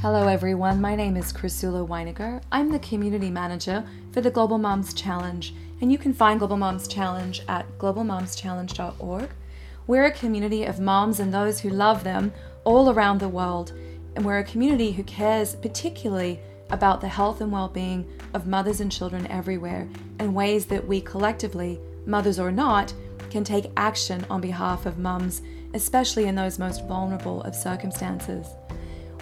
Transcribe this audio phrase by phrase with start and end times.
[0.00, 0.80] Hello, everyone.
[0.80, 2.40] My name is Chrysula Winegar.
[2.52, 6.86] I'm the community manager for the Global Moms Challenge, and you can find Global Moms
[6.86, 9.30] Challenge at globalmomschallenge.org.
[9.88, 12.32] We're a community of moms and those who love them
[12.62, 13.72] all around the world,
[14.14, 16.38] and we're a community who cares particularly
[16.70, 19.88] about the health and well being of mothers and children everywhere
[20.20, 22.94] and ways that we collectively, mothers or not,
[23.30, 25.42] can take action on behalf of mums,
[25.74, 28.46] especially in those most vulnerable of circumstances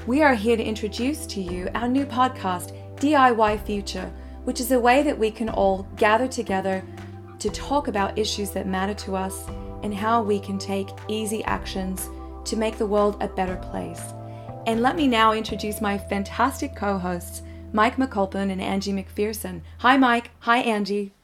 [0.06, 4.08] we are here to introduce to you our new podcast, DIY Future,
[4.44, 6.84] which is a way that we can all gather together
[7.40, 9.48] to talk about issues that matter to us
[9.82, 12.08] and how we can take easy actions
[12.44, 14.00] to make the world a better place.
[14.66, 17.42] And let me now introduce my fantastic co hosts,
[17.72, 19.60] Mike McCulpin and Angie McPherson.
[19.78, 20.30] Hi, Mike.
[20.40, 21.14] Hi, Angie.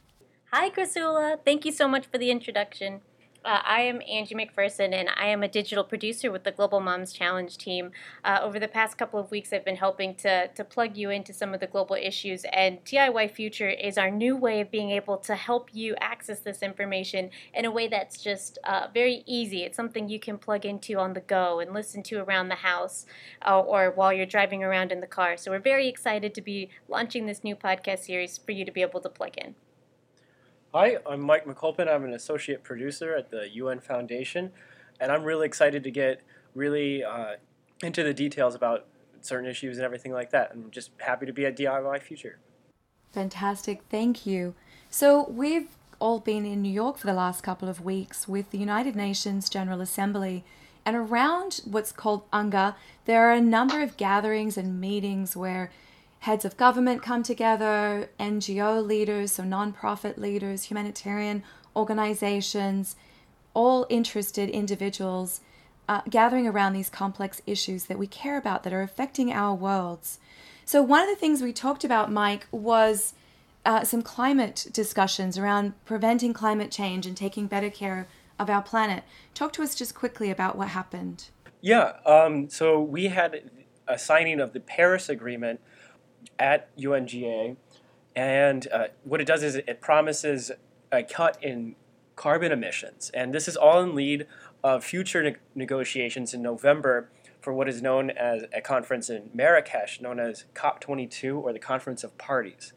[0.53, 1.39] Hi, Chrysula.
[1.45, 3.01] Thank you so much for the introduction.
[3.45, 7.13] Uh, I am Angie McPherson, and I am a digital producer with the Global Moms
[7.13, 7.91] Challenge team.
[8.25, 11.33] Uh, over the past couple of weeks, I've been helping to, to plug you into
[11.33, 15.17] some of the global issues, and DIY Future is our new way of being able
[15.19, 19.65] to help you access this information in a way that's just uh, very easy.
[19.65, 23.06] It's something you can plug into on the go and listen to around the house
[23.45, 25.37] uh, or while you're driving around in the car.
[25.37, 28.83] So, we're very excited to be launching this new podcast series for you to be
[28.83, 29.56] able to plug in.
[30.75, 31.87] Hi, I'm Mike McCulpin.
[31.87, 34.53] I'm an associate producer at the UN Foundation,
[35.01, 36.23] and I'm really excited to get
[36.55, 37.34] really uh,
[37.83, 38.87] into the details about
[39.20, 40.50] certain issues and everything like that.
[40.50, 42.39] I'm just happy to be at DIY Future.
[43.12, 44.55] Fantastic, thank you.
[44.89, 48.56] So, we've all been in New York for the last couple of weeks with the
[48.56, 50.43] United Nations General Assembly.
[50.87, 55.70] And around what's called UNGA, there are a number of gatherings and meetings where
[56.23, 61.42] heads of government come together, NGO leaders, so nonprofit leaders, humanitarian
[61.75, 62.95] organizations,
[63.55, 65.41] all interested individuals
[65.89, 70.20] uh, gathering around these complex issues that we care about that are affecting our worlds.
[70.65, 73.15] So, one of the things we talked about, Mike, was
[73.67, 78.06] uh, some climate discussions around preventing climate change and taking better care
[78.39, 79.03] of our planet.
[79.34, 81.31] Talk to us just quickly about what happened.
[81.60, 83.50] Yeah, um, so we had
[83.89, 85.60] a signing of the Paris Agreement
[86.38, 87.56] at UNGA,
[88.15, 90.50] and uh, what it does is it promises
[90.91, 91.77] a cut in
[92.16, 94.27] carbon emissions, and this is all in lead
[94.62, 97.10] of future ne- negotiations in November
[97.41, 102.05] for what is known as a conference in Marrakesh, known as COP22 or the Conference
[102.05, 102.72] of Parties.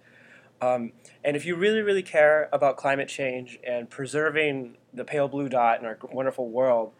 [0.62, 5.50] Um, and if you really, really care about climate change and preserving the pale blue
[5.50, 6.94] dot in our wonderful world,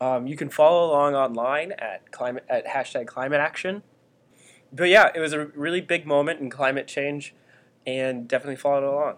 [0.00, 3.82] um, you can follow along online at climate at hashtag climate action
[4.74, 7.34] but yeah, it was a really big moment in climate change,
[7.86, 9.16] and definitely followed along.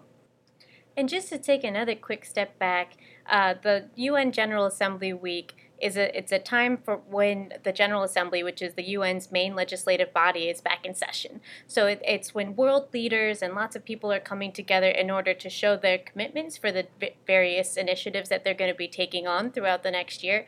[0.95, 2.97] And just to take another quick step back,
[3.29, 8.03] uh, the UN General Assembly Week is a it's a time for when the General
[8.03, 11.39] Assembly, which is the UN's main legislative body, is back in session.
[11.67, 15.33] So it, it's when world leaders and lots of people are coming together in order
[15.35, 16.87] to show their commitments for the
[17.25, 20.45] various initiatives that they're going to be taking on throughout the next year.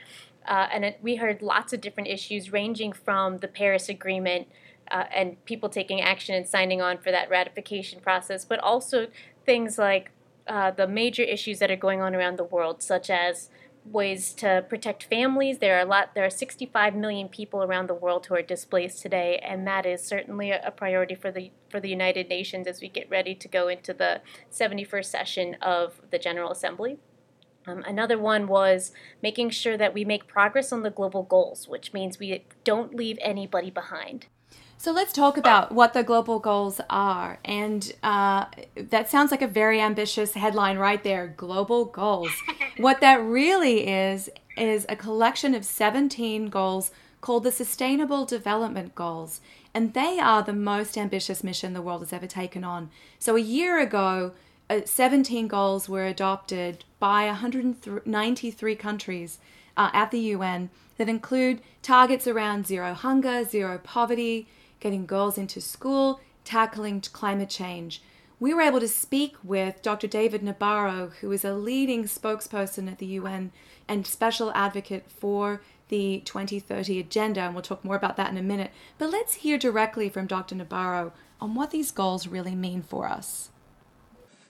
[0.48, 4.48] Uh, and it, we heard lots of different issues, ranging from the Paris Agreement
[4.92, 9.08] uh, and people taking action and signing on for that ratification process, but also
[9.46, 10.12] things like
[10.48, 13.50] uh, the major issues that are going on around the world, such as
[13.86, 15.60] ways to protect families.
[15.60, 16.16] There are a lot.
[16.16, 20.04] There are 65 million people around the world who are displaced today, and that is
[20.04, 23.68] certainly a, priority for the for the United Nations as we get ready to go
[23.68, 26.98] into the 71st session of the General Assembly.
[27.68, 28.92] Um, another one was
[29.22, 33.18] making sure that we make progress on the global goals, which means we don't leave
[33.22, 34.28] anybody behind.
[34.78, 37.40] So let's talk about what the global goals are.
[37.44, 38.46] And uh,
[38.78, 42.32] that sounds like a very ambitious headline right there global goals.
[42.78, 49.42] what that really is, is a collection of 17 goals called the Sustainable Development Goals.
[49.74, 52.90] And they are the most ambitious mission the world has ever taken on.
[53.20, 54.32] So a year ago,
[54.70, 59.40] uh, 17 goals were adopted by 193 countries
[59.76, 64.48] uh, at the UN that include targets around zero hunger, zero poverty
[64.82, 68.04] getting girls into school, tackling climate change.
[68.38, 70.08] We were able to speak with Dr.
[70.08, 73.52] David Nabarro, who is a leading spokesperson at the UN
[73.88, 78.44] and special advocate for the 2030 agenda, and we'll talk more about that in a
[78.44, 78.72] minute.
[78.98, 80.56] But let's hear directly from Dr.
[80.56, 83.50] Nabarro on what these goals really mean for us.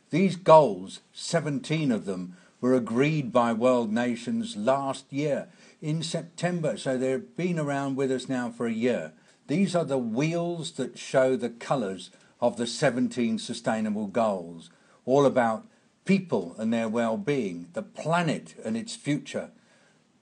[0.09, 5.47] These goals, 17 of them, were agreed by world nations last year
[5.81, 9.13] in September, so they've been around with us now for a year.
[9.47, 12.11] These are the wheels that show the colours
[12.41, 14.69] of the 17 sustainable goals,
[15.05, 15.65] all about
[16.05, 19.51] people and their well-being, the planet and its future,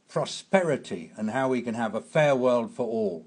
[0.07, 3.25] prosperity and how we can have a fair world for all,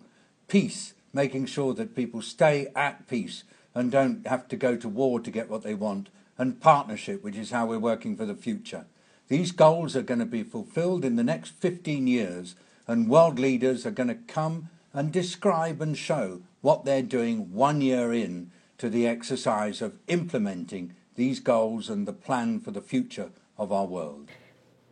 [0.48, 3.44] peace making sure that people stay at peace
[3.74, 7.36] and don't have to go to war to get what they want, and partnership, which
[7.36, 8.86] is how we're working for the future.
[9.30, 12.56] These goals are going to be fulfilled in the next 15 years,
[12.88, 17.80] and world leaders are going to come and describe and show what they're doing one
[17.80, 23.30] year in to the exercise of implementing these goals and the plan for the future
[23.56, 24.30] of our world.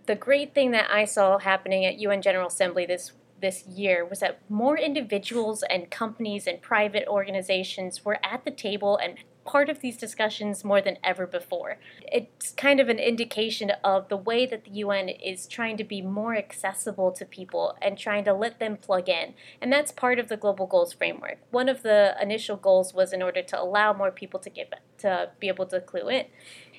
[0.06, 4.19] The great thing that I saw happening at UN General Assembly this this year was
[4.19, 9.17] that more individuals and companies and private organizations were at the table and
[9.49, 11.79] part of these discussions more than ever before.
[12.03, 16.03] It's kind of an indication of the way that the UN is trying to be
[16.03, 19.33] more accessible to people and trying to let them plug in.
[19.62, 21.39] And that's part of the Global Goals framework.
[21.50, 25.31] One of the initial goals was in order to allow more people to get to
[25.41, 26.27] be able to clue in.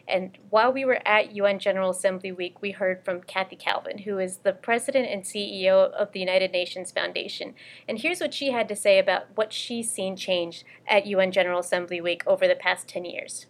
[0.10, 4.18] And while we were at UN General Assembly Week, we heard from Kathy Calvin, who
[4.18, 7.54] is the president and CEO of the United Nations Foundation.
[7.88, 11.60] And here's what she had to say about what she's seen change at UN General
[11.60, 13.46] Assembly Week over the past 10 years.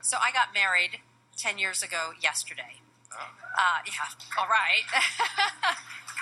[0.00, 1.00] So I got married
[1.36, 2.80] 10 years ago yesterday.
[3.12, 4.84] Uh, yeah, all right.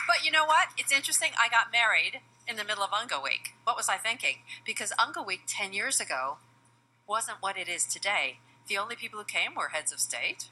[0.07, 0.69] but you know what?
[0.79, 1.31] It's interesting.
[1.39, 3.55] I got married in the middle of UNGA Week.
[3.65, 4.37] What was I thinking?
[4.65, 6.39] Because UNGA Week 10 years ago
[7.07, 10.49] wasn't what it is today the only people who came were heads of state,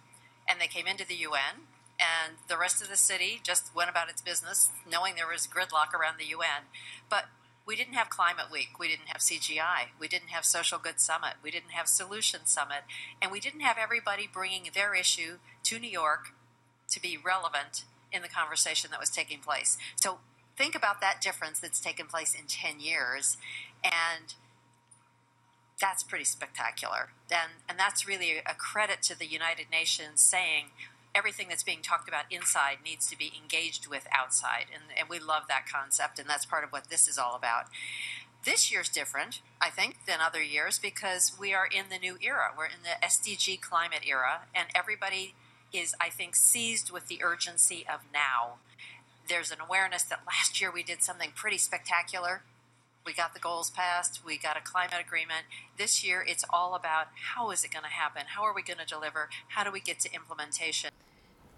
[0.48, 1.66] and they came into the UN,
[1.98, 5.92] and the rest of the city just went about its business, knowing there was gridlock
[5.92, 6.64] around the UN.
[7.08, 7.26] But
[7.66, 11.34] we didn't have Climate Week, we didn't have CGI, we didn't have Social Good Summit,
[11.42, 12.84] we didn't have Solution Summit,
[13.20, 16.32] and we didn't have everybody bringing their issue to New York
[16.88, 19.78] to be relevant in the conversation that was taking place.
[19.94, 20.18] So
[20.56, 23.36] think about that difference that's taken place in 10 years.
[23.84, 24.34] And
[25.80, 27.10] that's pretty spectacular.
[27.30, 30.66] And, and that's really a credit to the United Nations saying
[31.14, 34.66] everything that's being talked about inside needs to be engaged with outside.
[34.72, 37.66] And, and we love that concept, and that's part of what this is all about.
[38.44, 42.52] This year's different, I think, than other years because we are in the new era.
[42.56, 45.34] We're in the SDG climate era, and everybody
[45.72, 48.54] is, I think, seized with the urgency of now.
[49.28, 52.42] There's an awareness that last year we did something pretty spectacular
[53.10, 55.44] we got the goals passed, we got a climate agreement.
[55.76, 58.22] This year, it's all about how is it going to happen?
[58.36, 59.28] How are we going to deliver?
[59.48, 60.90] How do we get to implementation?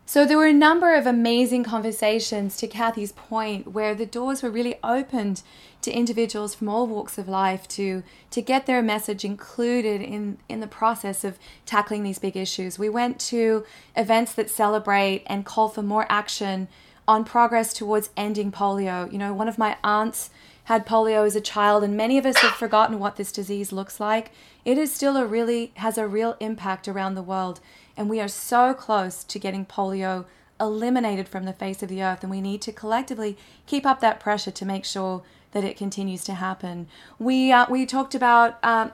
[0.06, 4.50] So there were a number of amazing conversations to Kathy's point where the doors were
[4.50, 5.42] really opened
[5.82, 10.60] to individuals from all walks of life to to get their message included in in
[10.60, 12.78] the process of tackling these big issues.
[12.78, 16.68] We went to events that celebrate and call for more action
[17.06, 19.12] on progress towards ending polio.
[19.12, 20.30] You know, one of my aunts
[20.64, 23.98] had polio as a child, and many of us have forgotten what this disease looks
[23.98, 24.30] like.
[24.64, 27.60] It is still a really has a real impact around the world,
[27.96, 30.24] and we are so close to getting polio
[30.60, 33.36] eliminated from the face of the earth, and we need to collectively
[33.66, 36.86] keep up that pressure to make sure that it continues to happen.
[37.18, 38.58] We uh, we talked about.
[38.62, 38.90] Uh,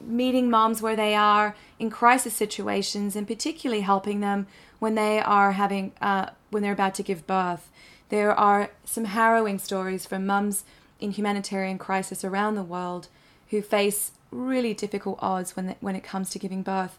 [0.00, 4.46] meeting moms where they are in crisis situations and particularly helping them
[4.78, 7.68] when they are having uh, when they're about to give birth
[8.08, 10.64] there are some harrowing stories from mums
[11.00, 13.08] in humanitarian crisis around the world
[13.50, 16.98] who face really difficult odds when, when it comes to giving birth.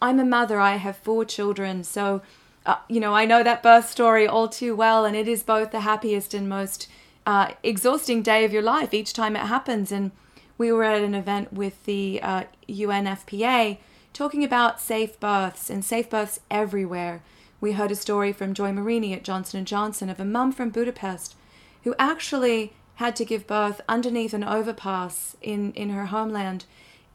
[0.00, 2.22] I'm a mother, I have four children, so
[2.66, 5.70] uh, you know, I know that birth story all too well, and it is both
[5.70, 6.88] the happiest and most
[7.26, 9.90] uh, exhausting day of your life each time it happens.
[9.90, 10.10] And
[10.58, 13.78] we were at an event with the uh, UNFPA
[14.12, 17.22] talking about safe births and safe births everywhere.
[17.60, 20.70] We heard a story from Joy Marini at Johnson & Johnson of a mum from
[20.70, 21.36] Budapest
[21.84, 26.66] who actually had to give birth underneath an overpass in, in her homeland.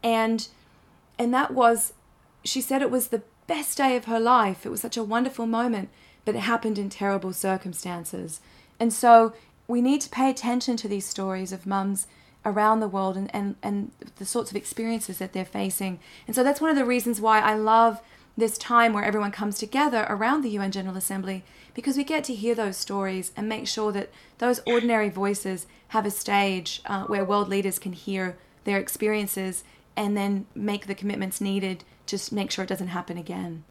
[0.02, 0.48] And
[1.16, 1.92] and that was
[2.44, 4.66] she said it was the best day of her life.
[4.66, 5.88] It was such a wonderful moment,
[6.24, 8.40] but it happened in terrible circumstances.
[8.80, 9.32] And so
[9.68, 12.08] we need to pay attention to these stories of mums
[12.44, 16.00] around the world and, and, and the sorts of experiences that they're facing.
[16.26, 18.00] And so that's one of the reasons why I love
[18.36, 21.42] this time where everyone comes together around the UN General Assembly
[21.74, 26.04] because we get to hear those stories and make sure that those ordinary voices have
[26.04, 29.64] a stage uh, where world leaders can hear their experiences
[29.96, 33.64] and then make the commitments needed to make sure it doesn't happen again.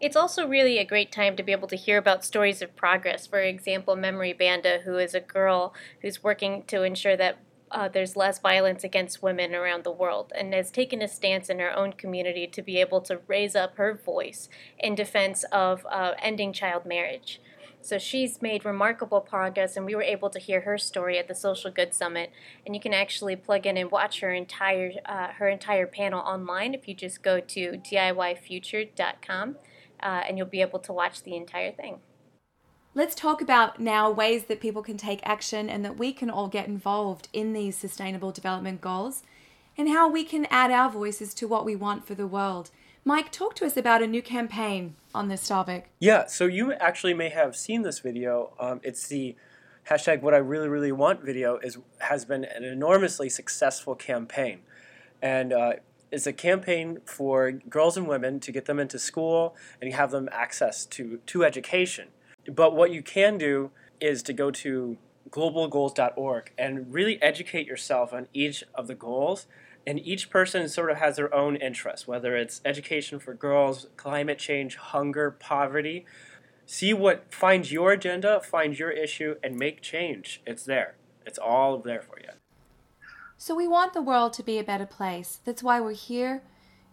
[0.00, 3.26] It's also really a great time to be able to hear about stories of progress.
[3.28, 7.38] For example, Memory Banda, who is a girl who's working to ensure that
[7.72, 11.58] uh, there's less violence against women around the world and has taken a stance in
[11.58, 14.48] her own community to be able to raise up her voice
[14.78, 17.40] in defense of uh, ending child marriage.
[17.80, 21.34] So she's made remarkable progress, and we were able to hear her story at the
[21.34, 22.30] Social Good Summit.
[22.64, 26.74] And you can actually plug in and watch her entire uh, her entire panel online
[26.74, 29.56] if you just go to DIYfuture.com,
[30.00, 31.98] uh, and you'll be able to watch the entire thing.
[32.94, 36.48] Let's talk about now ways that people can take action and that we can all
[36.48, 39.22] get involved in these sustainable development goals
[39.78, 42.70] and how we can add our voices to what we want for the world.
[43.02, 45.88] Mike, talk to us about a new campaign on this topic.
[46.00, 48.52] Yeah, so you actually may have seen this video.
[48.60, 49.36] Um, it's the
[49.88, 54.60] hashtag What I Really Really Want video is has been an enormously successful campaign,
[55.22, 55.72] and uh,
[56.10, 60.28] it's a campaign for girls and women to get them into school and have them
[60.30, 62.08] access to to education.
[62.46, 63.70] But what you can do
[64.00, 64.98] is to go to
[65.30, 69.46] globalgoals.org and really educate yourself on each of the goals.
[69.86, 74.38] And each person sort of has their own interests, whether it's education for girls, climate
[74.38, 76.04] change, hunger, poverty.
[76.66, 80.40] See what finds your agenda, find your issue, and make change.
[80.46, 80.94] It's there.
[81.26, 82.30] It's all there for you.
[83.36, 85.40] So, we want the world to be a better place.
[85.44, 86.42] That's why we're here,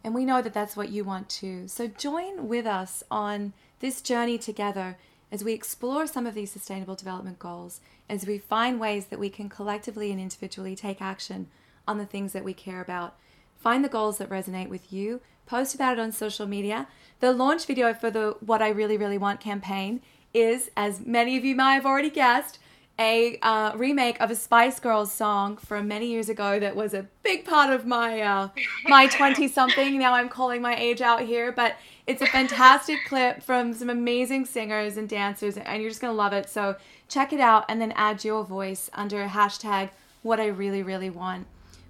[0.04, 1.68] and we know that that's what you want too.
[1.68, 4.98] So, join with us on this journey together
[5.32, 9.30] as we explore some of these sustainable development goals, as we find ways that we
[9.30, 11.48] can collectively and individually take action
[11.88, 13.16] on the things that we care about.
[13.60, 16.88] Find the goals that resonate with you, post about it on social media.
[17.20, 20.02] The launch video for the What I Really, Really Want campaign
[20.34, 22.60] is, as many of you might have already guessed,
[23.00, 27.08] a uh, remake of a Spice Girls song from many years ago that was a
[27.24, 28.50] big part of my uh,
[28.86, 29.98] my twenty something.
[29.98, 34.46] Now I'm calling my age out here, but it's a fantastic clip from some amazing
[34.46, 36.50] singers and dancers, and you're just gonna love it.
[36.50, 36.76] So
[37.08, 39.92] check it out and then add your voice under hashtag
[40.22, 41.48] What I Really Really Want.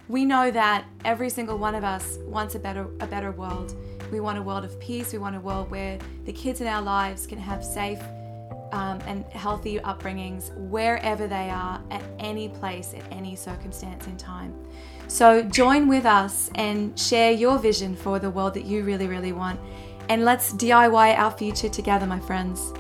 [0.08, 3.76] We know that every single one of us wants a better a better world.
[4.12, 5.12] We want a world of peace.
[5.12, 8.02] We want a world where the kids in our lives can have safe
[8.72, 14.54] um, and healthy upbringings wherever they are, at any place, at any circumstance in time.
[15.08, 19.32] So join with us and share your vision for the world that you really, really
[19.32, 19.60] want.
[20.10, 22.74] And let's DIY our future together, my friends.